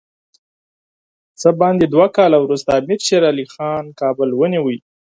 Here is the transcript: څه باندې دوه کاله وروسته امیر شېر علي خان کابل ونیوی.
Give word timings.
څه 1.39 1.49
باندې 1.59 1.85
دوه 1.93 2.07
کاله 2.17 2.37
وروسته 2.41 2.69
امیر 2.79 2.99
شېر 3.07 3.23
علي 3.31 3.45
خان 3.53 3.83
کابل 4.01 4.29
ونیوی. 4.33 4.77